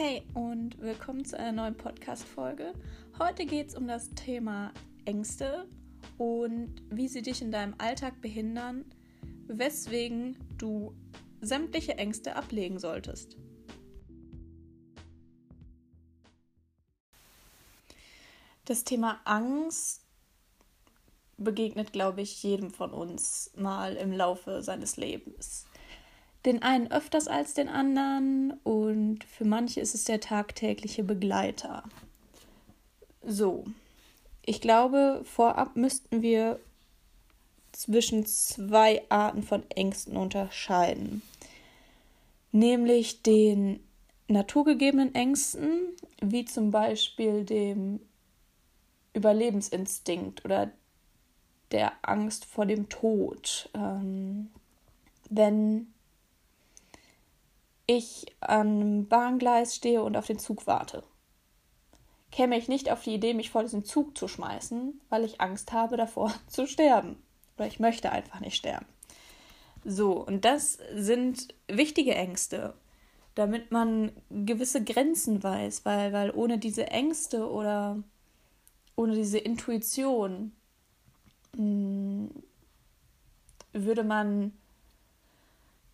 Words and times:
Hey 0.00 0.22
und 0.32 0.80
willkommen 0.80 1.24
zu 1.24 1.36
einer 1.36 1.50
neuen 1.50 1.76
Podcast-Folge. 1.76 2.72
Heute 3.18 3.44
geht 3.46 3.70
es 3.70 3.74
um 3.74 3.88
das 3.88 4.10
Thema 4.10 4.72
Ängste 5.06 5.66
und 6.18 6.84
wie 6.88 7.08
sie 7.08 7.20
dich 7.20 7.42
in 7.42 7.50
deinem 7.50 7.74
Alltag 7.78 8.20
behindern, 8.20 8.84
weswegen 9.48 10.36
du 10.56 10.94
sämtliche 11.40 11.98
Ängste 11.98 12.36
ablegen 12.36 12.78
solltest. 12.78 13.38
Das 18.66 18.84
Thema 18.84 19.20
Angst 19.24 20.06
begegnet, 21.38 21.92
glaube 21.92 22.20
ich, 22.20 22.40
jedem 22.44 22.70
von 22.70 22.92
uns 22.92 23.50
mal 23.56 23.96
im 23.96 24.12
Laufe 24.12 24.62
seines 24.62 24.96
Lebens 24.96 25.66
den 26.48 26.62
einen 26.62 26.90
öfters 26.90 27.28
als 27.28 27.52
den 27.52 27.68
anderen 27.68 28.58
und 28.64 29.22
für 29.24 29.44
manche 29.44 29.80
ist 29.80 29.94
es 29.94 30.04
der 30.04 30.18
tagtägliche 30.18 31.04
Begleiter. 31.04 31.84
So, 33.22 33.66
ich 34.46 34.62
glaube, 34.62 35.20
vorab 35.24 35.76
müssten 35.76 36.22
wir 36.22 36.58
zwischen 37.72 38.24
zwei 38.24 39.02
Arten 39.10 39.42
von 39.42 39.62
Ängsten 39.70 40.16
unterscheiden, 40.16 41.20
nämlich 42.50 43.22
den 43.22 43.80
naturgegebenen 44.28 45.14
Ängsten, 45.14 45.80
wie 46.22 46.46
zum 46.46 46.70
Beispiel 46.70 47.44
dem 47.44 48.00
Überlebensinstinkt 49.12 50.46
oder 50.46 50.70
der 51.72 51.92
Angst 52.00 52.46
vor 52.46 52.64
dem 52.64 52.88
Tod. 52.88 53.68
Ähm, 53.74 54.48
wenn 55.28 55.92
ich 57.88 58.26
am 58.40 59.08
Bahngleis 59.08 59.74
stehe 59.74 60.02
und 60.02 60.16
auf 60.16 60.26
den 60.26 60.38
Zug 60.38 60.66
warte. 60.66 61.02
Käme 62.30 62.58
ich 62.58 62.68
nicht 62.68 62.92
auf 62.92 63.02
die 63.02 63.14
Idee, 63.14 63.32
mich 63.32 63.50
vor 63.50 63.62
diesen 63.62 63.84
Zug 63.84 64.16
zu 64.16 64.28
schmeißen, 64.28 65.00
weil 65.08 65.24
ich 65.24 65.40
Angst 65.40 65.72
habe 65.72 65.96
davor 65.96 66.32
zu 66.46 66.66
sterben. 66.68 67.16
Oder 67.56 67.66
ich 67.66 67.80
möchte 67.80 68.12
einfach 68.12 68.40
nicht 68.40 68.56
sterben. 68.56 68.86
So, 69.84 70.12
und 70.12 70.44
das 70.44 70.78
sind 70.94 71.54
wichtige 71.66 72.14
Ängste, 72.14 72.74
damit 73.34 73.70
man 73.72 74.12
gewisse 74.28 74.84
Grenzen 74.84 75.42
weiß, 75.42 75.86
weil, 75.86 76.12
weil 76.12 76.30
ohne 76.32 76.58
diese 76.58 76.88
Ängste 76.88 77.50
oder 77.50 78.02
ohne 78.96 79.14
diese 79.14 79.38
Intuition 79.38 80.52
mh, 81.56 81.62
hm, 81.62 82.30
würde 83.72 84.04
man 84.04 84.52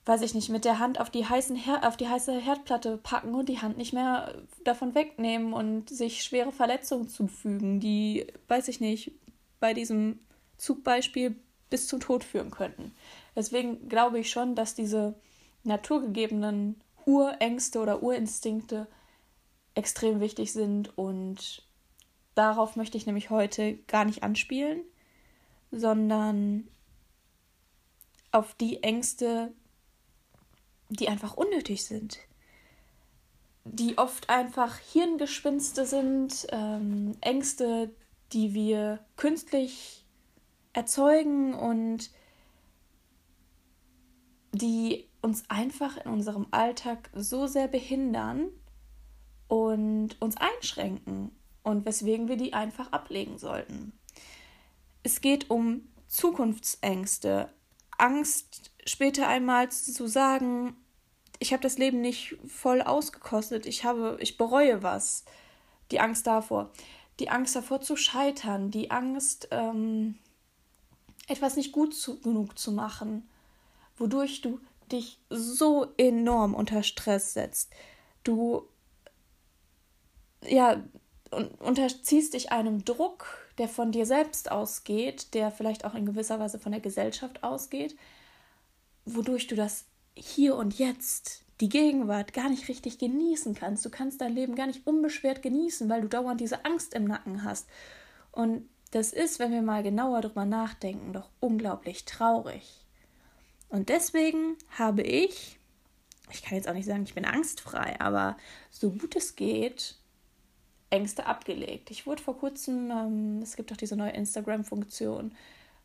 weiß 0.06 0.20
ich 0.22 0.34
nicht, 0.34 0.50
mit 0.50 0.64
der 0.64 0.78
Hand 0.78 1.00
auf 1.00 1.10
die, 1.10 1.27
heißen 1.27 1.56
Her 1.56 1.86
auf 1.86 1.97
die 1.97 2.08
heiße 2.08 2.38
Herdplatte 2.38 2.98
packen 2.98 3.34
und 3.34 3.48
die 3.48 3.60
Hand 3.60 3.78
nicht 3.78 3.92
mehr 3.92 4.34
davon 4.64 4.94
wegnehmen 4.94 5.52
und 5.52 5.88
sich 5.88 6.22
schwere 6.22 6.52
Verletzungen 6.52 7.08
zufügen, 7.08 7.80
die, 7.80 8.27
weiß 8.48 8.69
ich 8.69 8.80
nicht, 8.80 9.12
bei 9.60 9.72
diesem 9.72 10.19
Zugbeispiel 10.58 11.36
bis 11.70 11.88
zum 11.88 12.00
Tod 12.00 12.22
führen 12.22 12.50
könnten. 12.50 12.94
Deswegen 13.34 13.88
glaube 13.88 14.19
ich 14.19 14.30
schon, 14.30 14.55
dass 14.55 14.75
diese 14.75 15.14
naturgegebenen 15.64 16.80
Urängste 17.06 17.80
oder 17.80 18.02
Urinstinkte 18.02 18.86
extrem 19.75 20.20
wichtig 20.20 20.52
sind 20.52 20.97
und 20.97 21.62
darauf 22.34 22.77
möchte 22.77 22.97
ich 22.97 23.06
nämlich 23.06 23.30
heute 23.30 23.77
gar 23.88 24.05
nicht 24.05 24.22
anspielen, 24.22 24.82
sondern 25.70 26.69
auf 28.30 28.55
die 28.55 28.82
Ängste, 28.82 29.52
die 30.95 31.09
einfach 31.09 31.37
unnötig 31.37 31.84
sind. 31.84 32.19
Die 33.64 33.98
oft 33.98 34.28
einfach 34.28 34.78
Hirngespinste 34.78 35.87
sind, 35.87 36.47
ähm, 36.50 37.17
Ängste, 37.20 37.91
die 38.33 38.53
wir 38.53 38.98
künstlich 39.17 40.05
erzeugen 40.72 41.54
und 41.54 42.10
die 44.53 45.09
uns 45.22 45.49
einfach 45.49 45.97
in 45.97 46.10
unserem 46.10 46.47
Alltag 46.50 47.10
so 47.15 47.47
sehr 47.47 47.69
behindern 47.69 48.50
und 49.49 50.21
uns 50.21 50.37
einschränken 50.37 51.31
und 51.62 51.87
weswegen 51.87 52.28
wir 52.28 52.37
die 52.37 52.53
einfach 52.53 52.93
ablegen 52.93 53.38
sollten. 53.38 53.93
Es 55.03 55.21
geht 55.21 55.50
um 55.50 55.88
Zukunftsängste, 56.09 57.49
Angst 57.99 58.72
später 58.87 59.28
einmal 59.28 59.71
zu 59.71 60.06
sagen, 60.06 60.77
ich 61.44 61.53
habe 61.53 61.62
das 61.62 61.77
Leben 61.77 62.00
nicht 62.00 62.38
voll 62.49 62.81
ausgekostet, 62.81 63.66
ich 63.66 63.84
habe, 63.84 64.16
ich 64.19 64.38
bereue 64.38 64.82
was. 64.82 65.27
Die 65.91 66.00
Angst 66.00 66.27
davor. 66.27 66.71
Die 67.21 67.28
Angst 67.28 67.55
davor 67.55 67.82
zu 67.82 67.97
scheitern, 67.97 68.71
die 68.71 68.91
Angst, 68.91 69.49
ähm, 69.50 70.19
etwas 71.28 71.56
nicht 71.56 71.71
gut 71.71 71.94
zu, 71.94 72.19
genug 72.19 72.59
zu 72.59 72.72
machen, 72.72 73.28
wodurch 73.99 74.41
du 74.41 74.59
dich 74.91 75.19
so 75.28 75.93
enorm 75.99 76.54
unter 76.54 76.83
Stress 76.83 77.34
setzt. 77.34 77.71
Du 78.22 78.66
ja, 80.47 80.83
unterziehst 81.59 82.33
dich 82.33 82.53
einem 82.53 82.87
Druck, 82.87 83.27
der 83.59 83.69
von 83.69 83.93
dir 83.93 84.06
selbst 84.06 84.50
ausgeht, 84.50 85.34
der 85.34 85.50
vielleicht 85.50 85.84
auch 85.84 85.94
in 85.94 86.06
gewisser 86.06 86.41
Weise 86.41 86.59
von 86.59 86.72
der 86.72 86.81
Gesellschaft 86.81 87.44
ausgeht, 87.44 87.99
wodurch 89.04 89.47
du 89.47 89.56
das 89.56 89.84
hier 90.16 90.56
und 90.56 90.78
jetzt, 90.78 91.44
die 91.60 91.69
Gegenwart, 91.69 92.32
gar 92.32 92.48
nicht 92.48 92.69
richtig 92.69 92.98
genießen 92.98 93.54
kannst. 93.54 93.84
Du 93.84 93.91
kannst 93.91 94.20
dein 94.20 94.34
Leben 94.34 94.54
gar 94.54 94.66
nicht 94.66 94.86
unbeschwert 94.86 95.42
genießen, 95.42 95.88
weil 95.88 96.02
du 96.02 96.08
dauernd 96.08 96.41
diese 96.41 96.64
Angst 96.64 96.94
im 96.94 97.04
Nacken 97.04 97.44
hast. 97.44 97.69
Und 98.32 98.69
das 98.91 99.12
ist, 99.12 99.38
wenn 99.38 99.53
wir 99.53 99.62
mal 99.62 99.82
genauer 99.82 100.20
drüber 100.20 100.44
nachdenken, 100.44 101.12
doch 101.12 101.28
unglaublich 101.41 102.04
traurig. 102.04 102.80
Und 103.69 103.88
deswegen 103.88 104.56
habe 104.70 105.03
ich, 105.03 105.58
ich 106.30 106.42
kann 106.42 106.56
jetzt 106.56 106.69
auch 106.69 106.74
nicht 106.74 106.86
sagen, 106.86 107.03
ich 107.04 107.14
bin 107.14 107.24
angstfrei, 107.24 108.00
aber 108.00 108.36
so 108.70 108.91
gut 108.91 109.16
es 109.16 109.34
geht, 109.34 109.97
Ängste 110.91 111.26
abgelegt. 111.26 111.91
Ich 111.91 112.06
wurde 112.06 112.22
vor 112.22 112.38
kurzem, 112.38 112.91
ähm, 112.91 113.41
es 113.42 113.56
gibt 113.56 113.72
auch 113.72 113.76
diese 113.76 113.97
neue 113.97 114.12
Instagram-Funktion, 114.12 115.34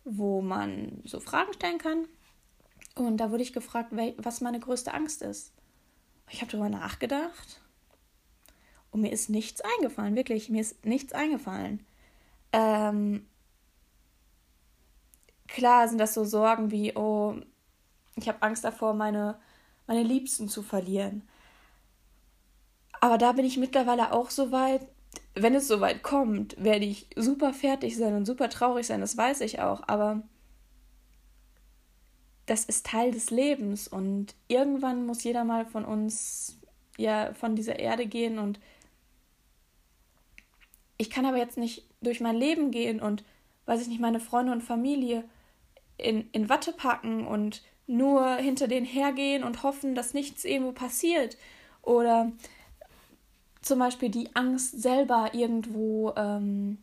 wo 0.03 0.41
man 0.41 1.01
so 1.03 1.19
Fragen 1.19 1.53
stellen 1.53 1.79
kann 1.79 2.05
und 3.07 3.17
da 3.17 3.31
wurde 3.31 3.43
ich 3.43 3.53
gefragt, 3.53 3.91
was 4.17 4.41
meine 4.41 4.59
größte 4.59 4.93
Angst 4.93 5.21
ist. 5.21 5.53
Ich 6.29 6.41
habe 6.41 6.51
darüber 6.51 6.69
nachgedacht 6.69 7.61
und 8.91 9.01
mir 9.01 9.11
ist 9.11 9.29
nichts 9.29 9.61
eingefallen, 9.61 10.15
wirklich, 10.15 10.49
mir 10.49 10.61
ist 10.61 10.85
nichts 10.85 11.13
eingefallen. 11.13 11.85
Ähm, 12.51 13.25
klar 15.47 15.87
sind 15.87 15.97
das 15.97 16.13
so 16.13 16.23
Sorgen 16.23 16.71
wie, 16.71 16.95
oh, 16.95 17.35
ich 18.15 18.27
habe 18.27 18.41
Angst 18.41 18.63
davor, 18.63 18.93
meine, 18.93 19.39
meine 19.87 20.03
Liebsten 20.03 20.49
zu 20.49 20.61
verlieren. 20.61 21.27
Aber 23.01 23.17
da 23.17 23.31
bin 23.31 23.45
ich 23.45 23.57
mittlerweile 23.57 24.11
auch 24.11 24.29
so 24.29 24.51
weit, 24.51 24.85
wenn 25.35 25.55
es 25.55 25.67
so 25.67 25.79
weit 25.79 26.03
kommt, 26.03 26.61
werde 26.61 26.85
ich 26.85 27.07
super 27.15 27.53
fertig 27.53 27.97
sein 27.97 28.13
und 28.13 28.25
super 28.25 28.49
traurig 28.49 28.85
sein, 28.87 29.01
das 29.01 29.17
weiß 29.17 29.41
ich 29.41 29.59
auch. 29.61 29.83
Aber 29.87 30.21
das 32.49 32.65
ist 32.65 32.85
Teil 32.85 33.11
des 33.11 33.29
Lebens 33.29 33.87
und 33.87 34.33
irgendwann 34.47 35.05
muss 35.05 35.23
jeder 35.23 35.43
mal 35.43 35.65
von 35.65 35.85
uns 35.85 36.57
ja 36.97 37.33
von 37.33 37.55
dieser 37.55 37.79
Erde 37.79 38.07
gehen 38.07 38.39
und 38.39 38.59
ich 40.97 41.09
kann 41.09 41.25
aber 41.25 41.37
jetzt 41.37 41.57
nicht 41.57 41.85
durch 42.01 42.19
mein 42.19 42.35
Leben 42.35 42.71
gehen 42.71 42.99
und 42.99 43.23
weiß 43.65 43.81
ich 43.81 43.87
nicht 43.87 44.01
meine 44.01 44.19
Freunde 44.19 44.51
und 44.51 44.61
Familie 44.61 45.23
in, 45.97 46.29
in 46.31 46.49
Watte 46.49 46.73
packen 46.73 47.27
und 47.27 47.61
nur 47.87 48.35
hinter 48.35 48.67
denen 48.67 48.85
hergehen 48.85 49.43
und 49.43 49.63
hoffen, 49.63 49.95
dass 49.95 50.13
nichts 50.13 50.43
irgendwo 50.43 50.71
passiert. 50.71 51.37
Oder 51.81 52.31
zum 53.61 53.79
Beispiel 53.79 54.09
die 54.09 54.35
Angst 54.35 54.81
selber 54.81 55.31
irgendwo 55.33 56.13
ähm, 56.15 56.79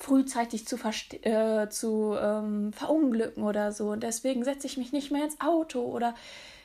frühzeitig 0.00 0.66
zu, 0.66 0.76
äh, 1.22 1.68
zu 1.68 2.16
ähm, 2.18 2.72
verunglücken 2.72 3.44
oder 3.44 3.70
so. 3.70 3.90
Und 3.90 4.02
deswegen 4.02 4.44
setze 4.44 4.66
ich 4.66 4.78
mich 4.78 4.92
nicht 4.92 5.12
mehr 5.12 5.24
ins 5.24 5.40
Auto 5.40 5.82
oder 5.82 6.14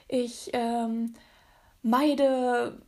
ich 0.07 0.49
ähm, 0.53 1.13
meide 1.83 2.81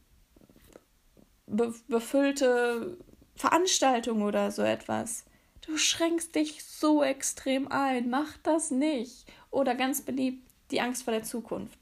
be 1.46 1.74
befüllte 1.88 2.98
Veranstaltungen 3.36 4.24
oder 4.24 4.52
so 4.52 4.64
etwas. 4.64 5.26
Du 5.62 5.78
schränkst 5.78 6.34
dich 6.34 6.64
so 6.64 7.04
extrem 7.04 7.68
ein. 7.68 8.10
Mach 8.10 8.38
das 8.44 8.72
nicht. 8.72 9.26
Oder 9.52 9.76
ganz 9.76 10.02
beliebt, 10.02 10.48
die 10.72 10.80
Angst 10.80 11.04
vor 11.04 11.14
der 11.14 11.24
Zukunft. 11.24 11.78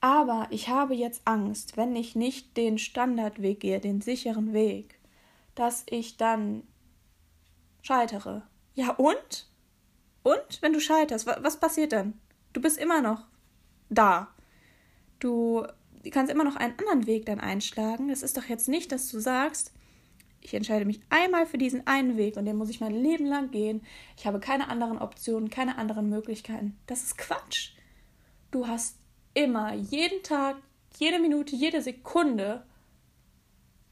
Aber 0.00 0.46
ich 0.50 0.68
habe 0.68 0.94
jetzt 0.94 1.22
Angst, 1.24 1.76
wenn 1.76 1.96
ich 1.96 2.14
nicht 2.14 2.56
den 2.56 2.78
Standardweg 2.78 3.60
gehe, 3.60 3.80
den 3.80 4.00
sicheren 4.00 4.52
Weg, 4.52 5.00
dass 5.56 5.84
ich 5.90 6.16
dann 6.16 6.62
scheitere. 7.86 8.42
Ja, 8.74 8.90
und? 8.90 9.48
Und, 10.22 10.60
wenn 10.60 10.72
du 10.72 10.80
scheiterst, 10.80 11.26
was 11.26 11.60
passiert 11.60 11.92
dann? 11.92 12.20
Du 12.52 12.60
bist 12.60 12.78
immer 12.78 13.00
noch 13.00 13.26
da. 13.88 14.28
Du 15.20 15.64
du 16.06 16.10
kannst 16.10 16.32
immer 16.32 16.44
noch 16.44 16.56
einen 16.56 16.78
anderen 16.78 17.06
Weg 17.06 17.26
dann 17.26 17.40
einschlagen. 17.40 18.10
Es 18.10 18.22
ist 18.22 18.36
doch 18.36 18.44
jetzt 18.44 18.68
nicht, 18.68 18.92
dass 18.92 19.10
du 19.10 19.18
sagst, 19.18 19.72
ich 20.40 20.54
entscheide 20.54 20.84
mich 20.84 21.00
einmal 21.10 21.46
für 21.46 21.58
diesen 21.58 21.86
einen 21.86 22.16
Weg 22.16 22.36
und 22.36 22.44
den 22.44 22.56
muss 22.56 22.70
ich 22.70 22.80
mein 22.80 22.94
Leben 22.94 23.26
lang 23.26 23.50
gehen. 23.50 23.82
Ich 24.16 24.26
habe 24.26 24.38
keine 24.38 24.68
anderen 24.68 24.98
Optionen, 24.98 25.50
keine 25.50 25.76
anderen 25.76 26.08
Möglichkeiten. 26.08 26.76
Das 26.86 27.02
ist 27.02 27.18
Quatsch. 27.18 27.72
Du 28.52 28.68
hast 28.68 28.96
immer, 29.34 29.74
jeden 29.74 30.22
Tag, 30.22 30.56
jede 30.98 31.18
Minute, 31.18 31.56
jede 31.56 31.82
Sekunde, 31.82 32.64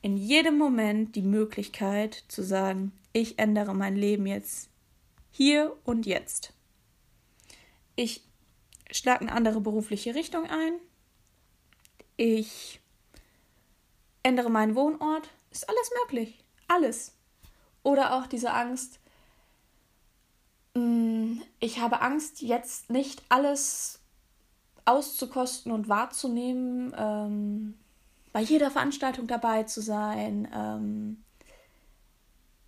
in 0.00 0.16
jedem 0.16 0.56
Moment 0.56 1.16
die 1.16 1.22
Möglichkeit 1.22 2.24
zu 2.28 2.42
sagen, 2.42 2.92
ich 3.14 3.38
ändere 3.38 3.74
mein 3.74 3.96
Leben 3.96 4.26
jetzt 4.26 4.68
hier 5.30 5.74
und 5.84 6.04
jetzt. 6.04 6.52
Ich 7.96 8.24
schlage 8.90 9.22
eine 9.22 9.32
andere 9.32 9.60
berufliche 9.60 10.14
Richtung 10.14 10.46
ein. 10.50 10.74
Ich 12.16 12.80
ändere 14.22 14.50
meinen 14.50 14.74
Wohnort. 14.74 15.30
Ist 15.50 15.68
alles 15.68 15.90
möglich. 16.02 16.44
Alles. 16.66 17.12
Oder 17.84 18.14
auch 18.14 18.26
diese 18.26 18.52
Angst, 18.52 18.98
mm, 20.74 21.40
ich 21.60 21.78
habe 21.78 22.00
Angst, 22.00 22.42
jetzt 22.42 22.90
nicht 22.90 23.22
alles 23.28 24.00
auszukosten 24.86 25.70
und 25.70 25.88
wahrzunehmen, 25.88 26.92
ähm, 26.96 27.78
bei 28.32 28.40
jeder 28.40 28.72
Veranstaltung 28.72 29.28
dabei 29.28 29.62
zu 29.62 29.80
sein, 29.80 30.48
ähm, 30.52 31.24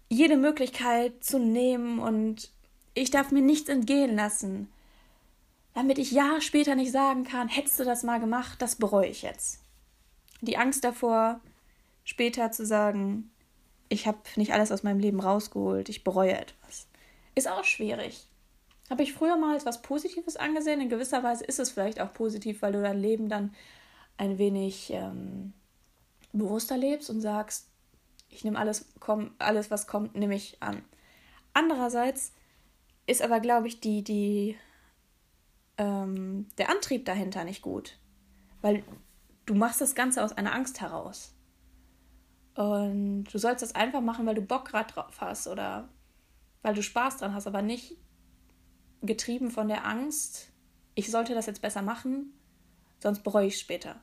jede 0.08 0.36
Möglichkeit 0.36 1.22
zu 1.22 1.38
nehmen 1.38 1.98
und 1.98 2.50
ich 2.94 3.10
darf 3.10 3.30
mir 3.30 3.42
nichts 3.42 3.68
entgehen 3.68 4.16
lassen, 4.16 4.68
damit 5.74 5.98
ich 5.98 6.12
Jahre 6.12 6.40
später 6.40 6.74
nicht 6.74 6.92
sagen 6.92 7.24
kann, 7.24 7.48
hättest 7.48 7.78
du 7.78 7.84
das 7.84 8.02
mal 8.02 8.20
gemacht, 8.20 8.62
das 8.62 8.76
bereue 8.76 9.08
ich 9.08 9.22
jetzt. 9.22 9.60
Die 10.40 10.56
Angst 10.56 10.84
davor, 10.84 11.40
später 12.04 12.50
zu 12.50 12.64
sagen, 12.64 13.30
ich 13.88 14.06
habe 14.06 14.18
nicht 14.36 14.52
alles 14.52 14.72
aus 14.72 14.82
meinem 14.82 15.00
Leben 15.00 15.20
rausgeholt, 15.20 15.88
ich 15.88 16.04
bereue 16.04 16.38
etwas, 16.38 16.86
ist 17.34 17.48
auch 17.48 17.64
schwierig. 17.64 18.26
Habe 18.88 19.02
ich 19.02 19.12
früher 19.12 19.36
mal 19.36 19.54
als 19.54 19.66
was 19.66 19.82
Positives 19.82 20.36
angesehen. 20.36 20.80
In 20.80 20.88
gewisser 20.88 21.22
Weise 21.24 21.44
ist 21.44 21.58
es 21.58 21.72
vielleicht 21.72 22.00
auch 22.00 22.14
positiv, 22.14 22.62
weil 22.62 22.72
du 22.72 22.80
dein 22.80 23.00
Leben 23.00 23.28
dann 23.28 23.52
ein 24.16 24.38
wenig 24.38 24.90
ähm, 24.92 25.52
bewusster 26.32 26.76
lebst 26.76 27.10
und 27.10 27.20
sagst, 27.20 27.66
ich 28.36 28.44
nehme 28.44 28.58
alles, 28.58 28.92
komm, 29.00 29.34
alles, 29.38 29.70
was 29.70 29.86
kommt, 29.86 30.14
nehme 30.14 30.34
ich 30.34 30.62
an. 30.62 30.84
Andererseits 31.54 32.32
ist 33.06 33.22
aber, 33.22 33.40
glaube 33.40 33.66
ich, 33.66 33.80
die, 33.80 34.04
die, 34.04 34.56
ähm, 35.78 36.46
der 36.58 36.68
Antrieb 36.68 37.06
dahinter 37.06 37.44
nicht 37.44 37.62
gut. 37.62 37.98
Weil 38.60 38.84
du 39.46 39.54
machst 39.54 39.80
das 39.80 39.94
Ganze 39.94 40.22
aus 40.22 40.32
einer 40.32 40.54
Angst 40.54 40.80
heraus. 40.80 41.34
Und 42.54 43.24
du 43.24 43.38
sollst 43.38 43.62
das 43.62 43.74
einfach 43.74 44.02
machen, 44.02 44.26
weil 44.26 44.34
du 44.34 44.42
Bock 44.42 44.66
gerade 44.66 44.92
drauf 44.92 45.20
hast 45.20 45.46
oder 45.46 45.88
weil 46.62 46.74
du 46.74 46.82
Spaß 46.82 47.18
dran 47.18 47.34
hast, 47.34 47.46
aber 47.46 47.62
nicht 47.62 47.96
getrieben 49.02 49.50
von 49.50 49.68
der 49.68 49.86
Angst, 49.86 50.50
ich 50.94 51.10
sollte 51.10 51.34
das 51.34 51.46
jetzt 51.46 51.62
besser 51.62 51.82
machen, 51.82 52.32
sonst 52.98 53.22
bereue 53.22 53.46
ich 53.46 53.54
es 53.54 53.60
später. 53.60 54.00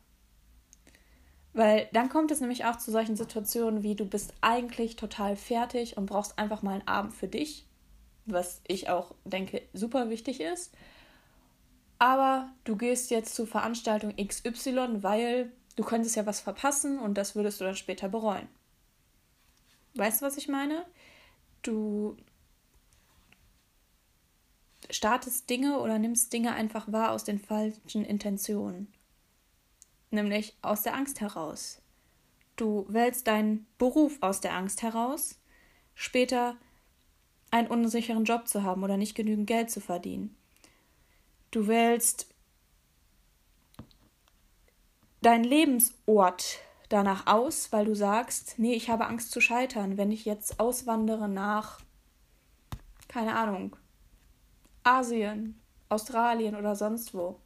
Weil 1.53 1.87
dann 1.93 2.09
kommt 2.09 2.31
es 2.31 2.41
nämlich 2.41 2.65
auch 2.65 2.77
zu 2.77 2.91
solchen 2.91 3.15
Situationen 3.15 3.83
wie 3.83 3.95
du 3.95 4.05
bist 4.05 4.33
eigentlich 4.41 4.95
total 4.95 5.35
fertig 5.35 5.97
und 5.97 6.07
brauchst 6.07 6.39
einfach 6.39 6.63
mal 6.63 6.73
einen 6.73 6.87
Abend 6.87 7.13
für 7.13 7.27
dich, 7.27 7.67
was 8.25 8.61
ich 8.67 8.89
auch 8.89 9.13
denke 9.23 9.61
super 9.73 10.09
wichtig 10.09 10.41
ist. 10.41 10.73
Aber 11.99 12.49
du 12.63 12.75
gehst 12.75 13.11
jetzt 13.11 13.35
zur 13.35 13.47
Veranstaltung 13.47 14.15
XY, 14.15 15.03
weil 15.03 15.51
du 15.75 15.83
könntest 15.83 16.15
ja 16.15 16.25
was 16.25 16.41
verpassen 16.41 16.99
und 16.99 17.17
das 17.17 17.35
würdest 17.35 17.61
du 17.61 17.65
dann 17.65 17.75
später 17.75 18.09
bereuen. 18.09 18.47
Weißt 19.95 20.21
du, 20.21 20.25
was 20.25 20.37
ich 20.37 20.47
meine? 20.47 20.85
Du 21.61 22.17
startest 24.89 25.49
Dinge 25.49 25.79
oder 25.79 25.99
nimmst 25.99 26.33
Dinge 26.33 26.53
einfach 26.53 26.91
wahr 26.91 27.11
aus 27.11 27.23
den 27.23 27.39
falschen 27.39 28.03
Intentionen 28.03 28.92
nämlich 30.13 30.55
aus 30.61 30.83
der 30.83 30.95
Angst 30.95 31.21
heraus. 31.21 31.81
Du 32.55 32.85
wählst 32.87 33.27
deinen 33.27 33.65
Beruf 33.77 34.17
aus 34.21 34.41
der 34.41 34.53
Angst 34.53 34.83
heraus, 34.83 35.39
später 35.95 36.55
einen 37.51 37.67
unsicheren 37.67 38.25
Job 38.25 38.47
zu 38.47 38.63
haben 38.63 38.83
oder 38.83 38.97
nicht 38.97 39.15
genügend 39.15 39.47
Geld 39.47 39.69
zu 39.69 39.79
verdienen. 39.79 40.35
Du 41.51 41.67
wählst 41.67 42.33
deinen 45.21 45.43
Lebensort 45.43 46.59
danach 46.89 47.27
aus, 47.27 47.71
weil 47.71 47.85
du 47.85 47.95
sagst, 47.95 48.55
nee, 48.57 48.73
ich 48.73 48.89
habe 48.89 49.07
Angst 49.07 49.31
zu 49.31 49.41
scheitern, 49.41 49.97
wenn 49.97 50.11
ich 50.11 50.25
jetzt 50.25 50.59
auswandere 50.59 51.27
nach, 51.29 51.79
keine 53.07 53.35
Ahnung, 53.35 53.75
Asien, 54.83 55.59
Australien 55.89 56.55
oder 56.55 56.75
sonst 56.75 57.13
wo 57.13 57.39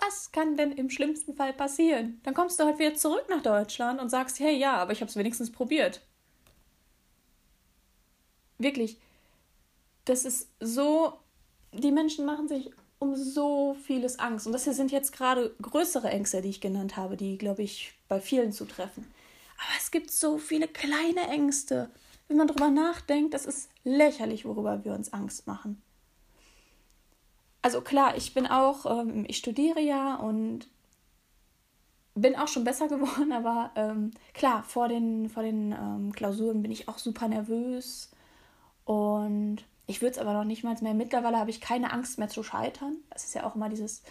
was 0.00 0.32
kann 0.32 0.56
denn 0.56 0.72
im 0.72 0.90
schlimmsten 0.90 1.34
Fall 1.34 1.52
passieren? 1.52 2.20
Dann 2.22 2.34
kommst 2.34 2.58
du 2.58 2.64
halt 2.64 2.78
wieder 2.78 2.94
zurück 2.94 3.26
nach 3.28 3.42
Deutschland 3.42 4.00
und 4.00 4.08
sagst, 4.08 4.40
hey 4.40 4.56
ja, 4.56 4.76
aber 4.76 4.92
ich 4.92 5.00
habe 5.00 5.10
es 5.10 5.16
wenigstens 5.16 5.50
probiert. 5.50 6.00
Wirklich, 8.58 8.98
das 10.04 10.24
ist 10.24 10.48
so, 10.60 11.14
die 11.72 11.92
Menschen 11.92 12.26
machen 12.26 12.48
sich 12.48 12.70
um 12.98 13.16
so 13.16 13.74
vieles 13.86 14.18
Angst. 14.18 14.46
Und 14.46 14.52
das 14.52 14.64
hier 14.64 14.74
sind 14.74 14.92
jetzt 14.92 15.12
gerade 15.12 15.54
größere 15.62 16.10
Ängste, 16.10 16.42
die 16.42 16.50
ich 16.50 16.60
genannt 16.60 16.96
habe, 16.96 17.16
die, 17.16 17.38
glaube 17.38 17.62
ich, 17.62 17.94
bei 18.08 18.20
vielen 18.20 18.52
zutreffen. 18.52 19.04
Aber 19.56 19.78
es 19.78 19.90
gibt 19.90 20.10
so 20.10 20.38
viele 20.38 20.68
kleine 20.68 21.28
Ängste. 21.28 21.90
Wenn 22.28 22.36
man 22.36 22.46
drüber 22.46 22.68
nachdenkt, 22.68 23.32
das 23.34 23.46
ist 23.46 23.70
lächerlich, 23.84 24.44
worüber 24.44 24.84
wir 24.84 24.92
uns 24.92 25.12
Angst 25.12 25.46
machen 25.46 25.82
also 27.62 27.80
klar, 27.80 28.16
ich 28.16 28.34
bin 28.34 28.46
auch, 28.46 28.86
ähm, 28.86 29.24
ich 29.28 29.36
studiere 29.38 29.80
ja 29.80 30.16
und 30.16 30.68
bin 32.14 32.36
auch 32.36 32.48
schon 32.48 32.64
besser 32.64 32.88
geworden, 32.88 33.32
aber 33.32 33.70
ähm, 33.76 34.12
klar, 34.34 34.64
vor 34.64 34.88
den, 34.88 35.28
vor 35.28 35.42
den 35.42 35.72
ähm, 35.72 36.12
Klausuren 36.12 36.62
bin 36.62 36.70
ich 36.70 36.88
auch 36.88 36.98
super 36.98 37.28
nervös 37.28 38.10
und 38.84 39.58
ich 39.86 40.00
würde 40.00 40.12
es 40.12 40.18
aber 40.18 40.32
noch 40.32 40.44
nicht 40.44 40.62
mal 40.62 40.76
mehr. 40.80 40.94
Mittlerweile 40.94 41.38
habe 41.38 41.50
ich 41.50 41.60
keine 41.60 41.92
Angst 41.92 42.18
mehr 42.18 42.28
zu 42.28 42.42
scheitern. 42.44 42.98
Es 43.10 43.24
ist 43.24 43.34
ja 43.34 43.44
auch 43.44 43.56
immer 43.56 43.68
dieses, 43.68 44.02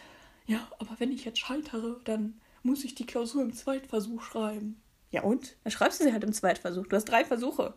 ja, 0.45 0.59
aber 0.77 0.99
wenn 0.99 1.11
ich 1.11 1.23
jetzt 1.23 1.39
scheitere, 1.39 2.01
dann 2.03 2.39
muss 2.63 2.83
ich 2.83 2.95
die 2.95 3.05
Klausur 3.05 3.41
im 3.43 3.53
Zweitversuch 3.53 4.21
schreiben. 4.21 4.81
Ja 5.11 5.23
und? 5.23 5.56
Dann 5.63 5.71
schreibst 5.71 5.99
du 5.99 6.03
sie 6.03 6.11
halt 6.11 6.23
im 6.23 6.33
Zweitversuch. 6.33 6.85
Du 6.87 6.95
hast 6.95 7.06
drei 7.06 7.23
Versuche. 7.23 7.73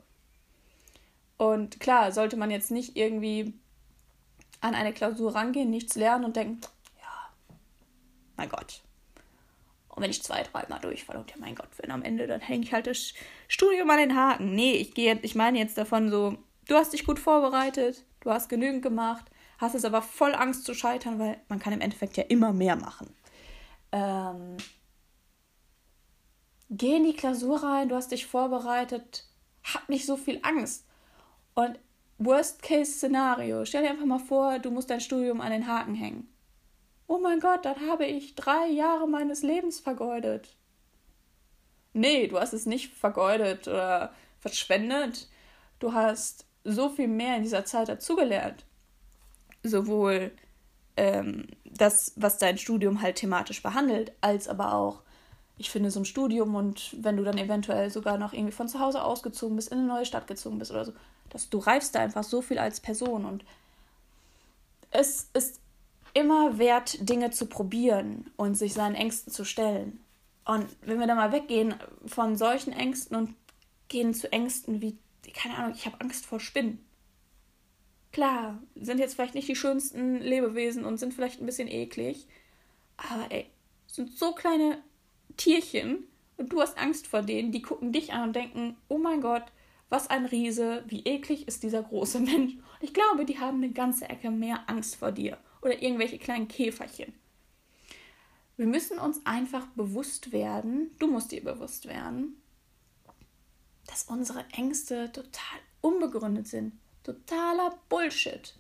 Und 1.37 1.81
klar, 1.81 2.12
sollte 2.12 2.37
man 2.37 2.50
jetzt 2.50 2.71
nicht 2.71 2.97
irgendwie 2.97 3.55
an 4.62 4.75
eine 4.75 4.95
Klausur 4.95 5.35
rangehen, 5.35 5.71
nichts 5.71 5.97
lernen 5.97 6.25
und 6.25 6.37
denken, 6.37 6.61
ja, 7.00 7.31
mein 8.37 8.49
Gott. 8.49 8.81
Und 9.88 10.02
wenn 10.02 10.11
ich 10.11 10.23
zwei, 10.23 10.42
dreimal 10.42 10.81
durchfalle 10.81 11.19
und 11.19 11.31
ja, 11.31 11.37
mein 11.38 11.54
Gott, 11.54 11.69
wenn 11.76 11.90
am 11.90 12.02
Ende, 12.02 12.26
dann 12.26 12.40
hänge 12.40 12.64
ich 12.64 12.73
halt 12.73 12.87
das 12.87 13.12
Studium 13.49 13.90
an 13.90 13.99
den 13.99 14.16
Haken. 14.16 14.54
Nee, 14.54 14.76
ich 14.76 14.95
gehe, 14.95 15.19
ich 15.21 15.35
meine 15.35 15.59
jetzt 15.59 15.76
davon 15.76 16.11
so, 16.11 16.38
du 16.66 16.75
hast 16.76 16.95
dich 16.95 17.04
gut 17.04 17.19
vorbereitet, 17.19 18.04
du 18.21 18.31
hast 18.31 18.49
genügend 18.49 18.83
gemacht, 18.83 19.26
hast 19.59 19.75
es 19.75 19.85
aber 19.85 20.00
voll 20.00 20.35
Angst 20.35 20.64
zu 20.64 20.75
scheitern, 20.75 21.19
weil 21.19 21.40
man 21.49 21.59
kann 21.59 21.75
im 21.75 21.83
Endeffekt 21.83 22.16
ja 22.16 22.25
immer 22.25 22.52
mehr 22.52 22.76
machen. 22.76 23.14
Ähm, 23.90 24.57
geh 26.71 26.97
in 26.97 27.04
die 27.04 27.16
Klausur 27.16 27.62
rein, 27.62 27.90
du 27.90 27.97
hast 27.97 28.12
dich 28.12 28.26
vorbereitet, 28.26 29.28
hab 29.62 29.88
nicht 29.88 30.07
so 30.07 30.16
viel 30.16 30.40
Angst. 30.42 30.87
Und 31.54 31.78
Worst-Case-Szenario. 32.25 33.64
Stell 33.64 33.83
dir 33.83 33.91
einfach 33.91 34.05
mal 34.05 34.19
vor, 34.19 34.59
du 34.59 34.71
musst 34.71 34.91
dein 34.91 35.00
Studium 35.00 35.41
an 35.41 35.52
den 35.52 35.67
Haken 35.67 35.95
hängen. 35.95 36.29
Oh 37.07 37.19
mein 37.19 37.41
Gott, 37.41 37.64
dann 37.64 37.88
habe 37.88 38.07
ich 38.07 38.35
drei 38.35 38.67
Jahre 38.69 39.07
meines 39.09 39.43
Lebens 39.43 39.81
vergeudet. 39.81 40.57
Nee, 41.93 42.26
du 42.29 42.38
hast 42.38 42.52
es 42.52 42.67
nicht 42.67 42.95
vergeudet 42.95 43.69
oder 43.69 44.12
verschwendet. 44.41 45.29
Du 45.79 45.93
hast 45.93 46.47
so 46.64 46.88
viel 46.88 47.09
mehr 47.09 47.37
in 47.37 47.43
dieser 47.43 47.64
Zeit 47.64 47.88
dazugelernt. 47.88 48.64
Sowohl 49.62 50.33
ähm, 50.97 51.49
das, 51.64 52.12
was 52.17 52.38
dein 52.38 52.59
Studium 52.59 53.02
halt 53.02 53.17
thematisch 53.17 53.62
behandelt, 53.62 54.12
als 54.21 54.49
aber 54.49 54.75
auch, 54.75 55.02
ich 55.62 55.71
finde, 55.71 55.90
so 55.90 56.00
ein 56.00 56.04
Studium 56.04 56.54
und 56.54 56.95
wenn 57.02 57.16
du 57.16 57.25
dann 57.25 57.38
eventuell 57.38 57.90
sogar 57.90 58.19
noch 58.19 58.33
irgendwie 58.33 58.52
von 58.52 58.69
zu 58.69 58.81
Hause 58.81 59.02
ausgezogen 59.02 59.57
bist, 59.57 59.71
in 59.71 59.78
eine 59.78 59.87
neue 59.87 60.07
Stadt 60.07 60.26
gezogen 60.26 60.59
bist 60.59 60.71
oder 60.71 60.85
so, 60.85 60.92
dass 61.31 61.49
du 61.49 61.59
reifst 61.59 61.95
da 61.95 62.00
einfach 62.00 62.25
so 62.25 62.42
viel 62.42 62.59
als 62.59 62.81
Person 62.81 63.25
und 63.25 63.45
es 64.90 65.31
ist 65.33 65.61
immer 66.14 66.59
wert, 66.59 67.09
Dinge 67.09 67.31
zu 67.31 67.47
probieren 67.47 68.31
und 68.37 68.57
sich 68.57 68.75
seinen 68.75 68.95
Ängsten 68.95 69.33
zu 69.33 69.45
stellen. 69.45 70.00
Und 70.45 70.66
wenn 70.83 70.99
wir 70.99 71.07
da 71.07 71.14
mal 71.14 71.33
weggehen 71.33 71.75
von 72.04 72.37
solchen 72.37 72.73
Ängsten 72.73 73.16
und 73.16 73.35
gehen 73.88 74.12
zu 74.12 74.31
Ängsten 74.33 74.83
wie, 74.83 74.99
keine 75.33 75.57
Ahnung, 75.57 75.73
ich 75.75 75.87
habe 75.87 76.00
Angst 76.00 76.26
vor 76.26 76.40
Spinnen. 76.40 76.85
Klar, 78.11 78.59
sind 78.75 78.99
jetzt 78.99 79.14
vielleicht 79.14 79.35
nicht 79.35 79.49
die 79.49 79.57
schönsten 79.57 80.16
Lebewesen 80.16 80.85
und 80.85 80.99
sind 80.99 81.14
vielleicht 81.14 81.40
ein 81.40 81.47
bisschen 81.47 81.69
eklig, 81.69 82.26
aber 82.99 83.31
ey, 83.31 83.47
sind 83.87 84.12
so 84.12 84.33
kleine 84.33 84.78
Tierchen 85.37 86.05
und 86.37 86.53
du 86.53 86.61
hast 86.61 86.79
Angst 86.79 87.07
vor 87.07 87.23
denen, 87.23 87.53
die 87.53 87.62
gucken 87.62 87.93
dich 87.93 88.12
an 88.12 88.29
und 88.29 88.37
denken, 88.37 88.77
oh 88.89 88.99
mein 88.99 89.21
Gott, 89.21 89.45
was 89.89 90.09
ein 90.09 90.25
Riese, 90.25 90.85
wie 90.87 91.05
eklig 91.05 91.47
ist 91.47 91.62
dieser 91.62 91.83
große 91.83 92.21
Mensch. 92.21 92.55
Und 92.55 92.83
ich 92.83 92.95
glaube, 92.95 93.25
die 93.25 93.39
haben 93.39 93.59
eine 93.59 93.73
ganze 93.73 94.09
Ecke 94.09 94.31
mehr 94.31 94.69
Angst 94.69 94.97
vor 94.97 95.12
dir 95.12 95.39
oder 95.61 95.83
irgendwelche 95.83 96.19
kleinen 96.19 96.49
Käferchen. 96.49 97.12
Wir 98.57 98.67
müssen 98.67 98.99
uns 98.99 99.25
einfach 99.25 99.67
bewusst 99.69 100.33
werden, 100.33 100.91
du 100.99 101.07
musst 101.07 101.33
dir 101.33 101.43
bewusst 101.43 101.87
werden, 101.87 102.41
dass 103.87 104.05
unsere 104.05 104.45
Ängste 104.53 105.11
total 105.12 105.59
unbegründet 105.81 106.47
sind. 106.47 106.73
Totaler 107.03 107.79
Bullshit. 107.89 108.55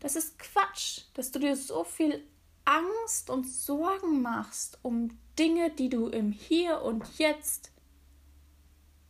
Das 0.00 0.16
ist 0.16 0.38
Quatsch, 0.38 1.02
dass 1.14 1.30
du 1.30 1.38
dir 1.38 1.56
so 1.56 1.84
viel 1.84 2.24
Angst 2.64 3.30
und 3.30 3.44
Sorgen 3.44 4.22
machst 4.22 4.78
um 4.82 5.18
Dinge, 5.38 5.70
die 5.70 5.88
du 5.88 6.08
im 6.08 6.32
Hier 6.32 6.82
und 6.82 7.04
Jetzt 7.18 7.72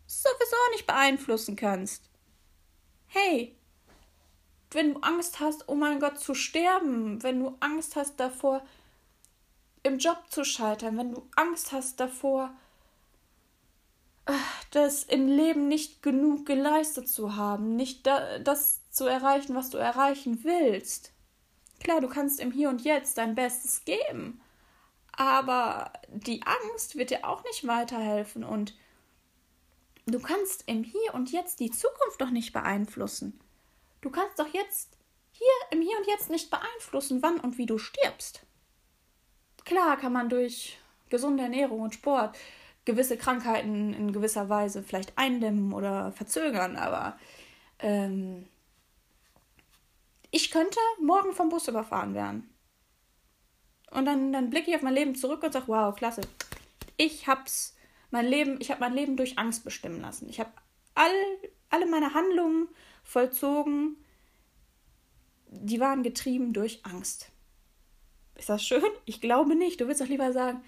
sowieso 0.07 0.57
nicht 0.73 0.87
beeinflussen 0.87 1.57
kannst. 1.57 2.11
Hey, 3.07 3.57
wenn 4.73 4.95
du 4.95 5.01
Angst 5.01 5.41
hast, 5.41 5.69
oh 5.69 5.75
mein 5.75 6.01
Gott, 6.01 6.19
zu 6.19 6.35
sterben, 6.35 7.23
wenn 7.23 7.41
du 7.41 7.57
Angst 7.61 7.97
hast 7.97 8.19
davor, 8.19 8.65
im 9.83 9.99
Job 9.99 10.23
zu 10.29 10.45
scheitern, 10.45 10.97
wenn 10.97 11.13
du 11.13 11.29
Angst 11.37 11.73
hast 11.73 11.99
davor, 12.01 12.55
äh, 14.27 14.33
das 14.71 15.05
im 15.05 15.27
Leben 15.27 15.69
nicht 15.69 16.03
genug 16.03 16.47
geleistet 16.47 17.09
zu 17.09 17.37
haben, 17.37 17.77
nicht 17.77 18.07
das 18.07 18.81
zu 18.91 19.07
erreichen, 19.07 19.55
was 19.55 19.71
du 19.71 19.79
erreichen 19.79 20.45
willst. 20.45 21.13
Klar, 21.81 22.01
du 22.01 22.09
kannst 22.09 22.41
im 22.41 22.53
Hier 22.53 22.69
und 22.69 22.83
Jetzt 22.83 23.19
dein 23.19 23.35
Bestes 23.35 23.85
geben, 23.85 24.41
aber 25.13 25.93
die 26.09 26.43
Angst 26.43 26.97
wird 26.97 27.11
dir 27.11 27.25
auch 27.25 27.43
nicht 27.45 27.67
weiterhelfen 27.67 28.45
und 28.45 28.77
du 30.07 30.21
kannst 30.21 30.65
im 30.67 30.85
Hier 30.85 31.15
und 31.15 31.33
Jetzt 31.33 31.61
die 31.61 31.71
Zukunft 31.71 32.21
doch 32.21 32.31
nicht 32.31 32.53
beeinflussen. 32.53 33.41
Du 34.03 34.11
kannst 34.11 34.39
doch 34.39 34.53
jetzt 34.53 34.97
hier 35.33 35.49
im 35.71 35.81
Hier 35.81 35.97
und 35.99 36.07
Jetzt 36.07 36.31
nicht 36.31 36.51
beeinflussen, 36.51 37.23
wann 37.23 37.41
und 37.41 37.59
wie 37.59 37.67
du 37.67 37.79
stirbst. 37.79 38.45
Klar 39.65 39.97
kann 39.97 40.13
man 40.13 40.29
durch 40.29 40.79
gesunde 41.09 41.43
Ernährung 41.43 41.81
und 41.81 41.95
Sport 41.95 42.37
gewisse 42.85 43.17
Krankheiten 43.17 43.95
in 43.95 44.13
gewisser 44.13 44.49
Weise 44.49 44.83
vielleicht 44.83 45.17
eindämmen 45.17 45.73
oder 45.73 46.13
verzögern, 46.13 46.77
aber 46.77 47.19
ähm, 47.79 48.49
ich 50.31 50.51
könnte 50.51 50.79
morgen 51.01 51.33
vom 51.33 51.49
Bus 51.49 51.69
überfahren 51.69 52.15
werden. 52.15 52.55
Und 53.91 54.05
dann, 54.05 54.33
dann 54.33 54.51
blicke 54.51 54.71
ich 54.71 54.77
auf 54.77 54.83
mein 54.83 54.95
Leben 54.95 55.15
zurück 55.15 55.43
und 55.43 55.53
sage, 55.53 55.69
wow, 55.69 55.95
klasse. 55.95 56.21
Ich 56.97 57.27
hab's, 57.27 57.77
mein 58.11 58.27
Leben, 58.27 58.59
ich 58.61 58.71
habe 58.71 58.81
mein 58.81 58.95
Leben 58.95 59.17
durch 59.17 59.39
Angst 59.39 59.65
bestimmen 59.65 60.01
lassen. 60.01 60.29
Ich 60.29 60.39
habe 60.39 60.51
all, 60.95 61.13
alle 61.71 61.87
meine 61.87 62.15
Handlungen 62.15 62.69
vollzogen, 63.03 63.97
die 65.47 65.81
waren 65.81 66.03
getrieben 66.03 66.53
durch 66.53 66.85
Angst. 66.85 67.31
Ist 68.37 68.49
das 68.49 68.65
schön? 68.65 68.83
Ich 69.05 69.21
glaube 69.21 69.57
nicht. 69.57 69.81
Du 69.81 69.89
willst 69.89 70.01
doch 70.01 70.07
lieber 70.07 70.33
sagen, 70.33 70.63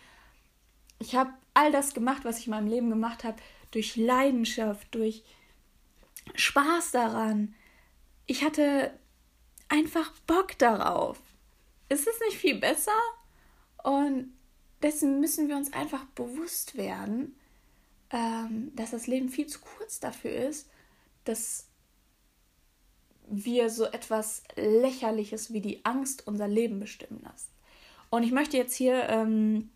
ich 0.98 1.14
habe 1.14 1.32
all 1.54 1.70
das 1.70 1.94
gemacht, 1.94 2.24
was 2.24 2.38
ich 2.38 2.46
in 2.46 2.50
meinem 2.52 2.68
Leben 2.68 2.90
gemacht 2.90 3.24
habe, 3.24 3.36
durch 3.70 3.96
Leidenschaft, 3.96 4.94
durch 4.94 5.22
Spaß 6.34 6.90
daran. 6.92 7.54
Ich 8.26 8.44
hatte 8.44 8.92
einfach 9.72 10.12
Bock 10.26 10.58
darauf. 10.58 11.18
Ist 11.88 12.06
es 12.06 12.20
nicht 12.20 12.36
viel 12.36 12.58
besser? 12.58 12.92
Und 13.82 14.32
dessen 14.82 15.18
müssen 15.20 15.48
wir 15.48 15.56
uns 15.56 15.72
einfach 15.72 16.04
bewusst 16.14 16.76
werden, 16.76 17.34
ähm, 18.10 18.70
dass 18.76 18.90
das 18.90 19.06
Leben 19.06 19.30
viel 19.30 19.46
zu 19.46 19.60
kurz 19.60 19.98
dafür 19.98 20.32
ist, 20.32 20.68
dass 21.24 21.68
wir 23.28 23.70
so 23.70 23.86
etwas 23.86 24.42
Lächerliches 24.56 25.52
wie 25.52 25.62
die 25.62 25.84
Angst 25.84 26.26
unser 26.26 26.48
Leben 26.48 26.78
bestimmen 26.78 27.22
lassen. 27.22 27.50
Und 28.10 28.24
ich 28.24 28.32
möchte 28.32 28.58
jetzt 28.58 28.74
hier 28.74 29.08
ähm, 29.08 29.70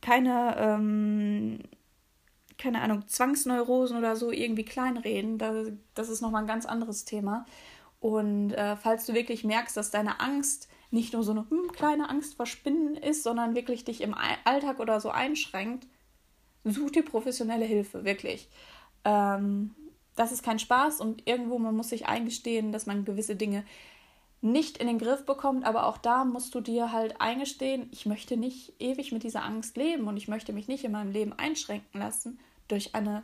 keine, 0.00 0.56
ähm, 0.56 1.58
keine 2.56 2.80
Ahnung, 2.80 3.06
Zwangsneurosen 3.06 3.98
oder 3.98 4.16
so 4.16 4.30
irgendwie 4.30 4.64
kleinreden. 4.64 5.36
Das, 5.36 5.68
das 5.94 6.08
ist 6.08 6.22
nochmal 6.22 6.44
ein 6.44 6.48
ganz 6.48 6.64
anderes 6.64 7.04
Thema. 7.04 7.44
Und 8.00 8.52
äh, 8.52 8.76
falls 8.76 9.06
du 9.06 9.14
wirklich 9.14 9.44
merkst, 9.44 9.76
dass 9.76 9.90
deine 9.90 10.20
Angst 10.20 10.68
nicht 10.90 11.12
nur 11.12 11.22
so 11.22 11.32
eine 11.32 11.48
hm, 11.48 11.70
kleine 11.72 12.08
Angst 12.08 12.34
vor 12.34 12.46
Spinnen 12.46 12.96
ist, 12.96 13.22
sondern 13.22 13.54
wirklich 13.54 13.84
dich 13.84 14.00
im 14.00 14.14
Alltag 14.44 14.80
oder 14.80 15.00
so 15.00 15.10
einschränkt, 15.10 15.86
such 16.64 16.90
dir 16.90 17.04
professionelle 17.04 17.64
Hilfe, 17.64 18.04
wirklich. 18.04 18.48
Ähm, 19.04 19.74
das 20.16 20.32
ist 20.32 20.42
kein 20.42 20.58
Spaß 20.58 21.00
und 21.00 21.26
irgendwo 21.26 21.58
man 21.58 21.76
muss 21.76 21.90
sich 21.90 22.06
eingestehen, 22.06 22.72
dass 22.72 22.86
man 22.86 23.04
gewisse 23.04 23.36
Dinge 23.36 23.64
nicht 24.42 24.78
in 24.78 24.86
den 24.86 24.98
Griff 24.98 25.26
bekommt, 25.26 25.64
aber 25.64 25.86
auch 25.86 25.98
da 25.98 26.24
musst 26.24 26.54
du 26.54 26.60
dir 26.60 26.92
halt 26.92 27.20
eingestehen, 27.20 27.88
ich 27.92 28.06
möchte 28.06 28.38
nicht 28.38 28.72
ewig 28.78 29.12
mit 29.12 29.22
dieser 29.22 29.44
Angst 29.44 29.76
leben 29.76 30.08
und 30.08 30.16
ich 30.16 30.28
möchte 30.28 30.52
mich 30.52 30.66
nicht 30.66 30.84
in 30.84 30.92
meinem 30.92 31.12
Leben 31.12 31.34
einschränken 31.34 32.00
lassen 32.00 32.40
durch 32.68 32.94
eine 32.94 33.22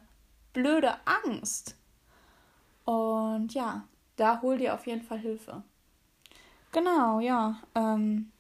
blöde 0.52 0.94
Angst. 1.06 1.76
Und 2.84 3.54
ja, 3.54 3.84
da 4.16 4.40
hol 4.42 4.58
dir 4.58 4.74
auf 4.74 4.86
jeden 4.86 5.02
Fall 5.02 5.18
Hilfe. 5.18 5.62
Genau, 6.72 7.20
ja. 7.20 7.60
Ähm, 7.74 8.32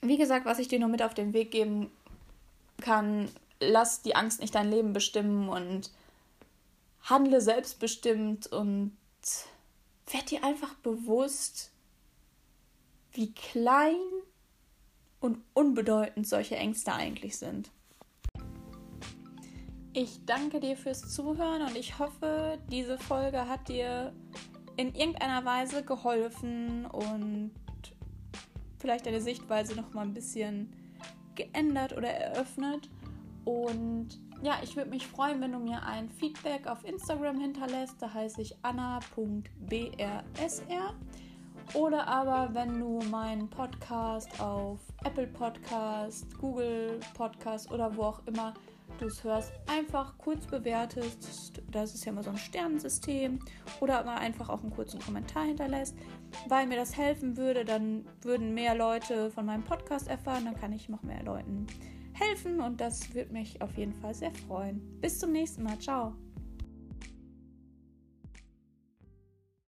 wie 0.00 0.18
gesagt, 0.18 0.44
was 0.46 0.58
ich 0.58 0.68
dir 0.68 0.78
nur 0.78 0.88
mit 0.88 1.02
auf 1.02 1.14
den 1.14 1.32
Weg 1.32 1.50
geben 1.50 1.90
kann, 2.80 3.30
lass 3.60 4.02
die 4.02 4.16
Angst 4.16 4.40
nicht 4.40 4.54
dein 4.54 4.70
Leben 4.70 4.92
bestimmen 4.92 5.48
und 5.48 5.90
handle 7.02 7.40
selbstbestimmt 7.40 8.46
und 8.48 8.96
werd 10.10 10.30
dir 10.30 10.44
einfach 10.44 10.74
bewusst, 10.74 11.70
wie 13.12 13.32
klein 13.32 14.00
und 15.20 15.38
unbedeutend 15.54 16.26
solche 16.26 16.56
Ängste 16.56 16.92
eigentlich 16.92 17.36
sind. 17.38 17.70
Ich 19.94 20.24
danke 20.24 20.58
dir 20.58 20.76
fürs 20.76 21.14
Zuhören 21.14 21.62
und 21.62 21.76
ich 21.76 21.98
hoffe, 21.98 22.58
diese 22.70 22.98
Folge 22.98 23.46
hat 23.46 23.68
dir 23.68 24.14
in 24.76 24.94
irgendeiner 24.94 25.44
Weise 25.44 25.82
geholfen 25.84 26.86
und 26.86 27.52
vielleicht 28.78 29.06
deine 29.06 29.20
Sichtweise 29.20 29.74
noch 29.76 29.92
mal 29.92 30.02
ein 30.02 30.14
bisschen 30.14 30.72
geändert 31.34 31.96
oder 31.96 32.08
eröffnet. 32.08 32.88
Und 33.44 34.20
ja, 34.42 34.58
ich 34.62 34.76
würde 34.76 34.90
mich 34.90 35.06
freuen, 35.06 35.40
wenn 35.40 35.52
du 35.52 35.58
mir 35.58 35.82
ein 35.84 36.10
Feedback 36.10 36.66
auf 36.66 36.84
Instagram 36.84 37.40
hinterlässt. 37.40 38.00
Da 38.00 38.12
heiße 38.12 38.42
ich 38.42 38.56
anna.brsr. 38.62 39.44
Oder 41.74 42.06
aber 42.06 42.50
wenn 42.52 42.80
du 42.80 42.98
meinen 43.10 43.48
Podcast 43.48 44.40
auf 44.40 44.80
Apple 45.04 45.28
Podcast, 45.28 46.36
Google 46.38 47.00
Podcast 47.14 47.70
oder 47.70 47.96
wo 47.96 48.02
auch 48.02 48.26
immer 48.26 48.52
du 48.98 49.06
es 49.06 49.22
hörst, 49.24 49.52
einfach 49.66 50.16
kurz 50.18 50.46
bewertest. 50.46 51.62
Das 51.70 51.94
ist 51.94 52.04
ja 52.04 52.12
immer 52.12 52.22
so 52.22 52.30
ein 52.30 52.38
Sternensystem. 52.38 53.38
Oder 53.80 53.98
aber 53.98 54.16
einfach 54.16 54.48
auch 54.48 54.62
einen 54.62 54.70
kurzen 54.70 55.00
Kommentar 55.00 55.44
hinterlässt, 55.44 55.96
weil 56.48 56.66
mir 56.66 56.76
das 56.76 56.96
helfen 56.96 57.36
würde. 57.36 57.64
Dann 57.64 58.06
würden 58.22 58.54
mehr 58.54 58.74
Leute 58.74 59.30
von 59.30 59.46
meinem 59.46 59.64
Podcast 59.64 60.08
erfahren. 60.08 60.44
Dann 60.44 60.58
kann 60.58 60.72
ich 60.72 60.88
noch 60.88 61.02
mehr 61.02 61.22
Leuten 61.22 61.66
helfen 62.12 62.60
und 62.60 62.80
das 62.80 63.14
würde 63.14 63.32
mich 63.32 63.60
auf 63.62 63.76
jeden 63.76 63.94
Fall 63.94 64.14
sehr 64.14 64.32
freuen. 64.46 64.80
Bis 65.00 65.18
zum 65.18 65.32
nächsten 65.32 65.62
Mal. 65.62 65.78
Ciao. 65.78 66.14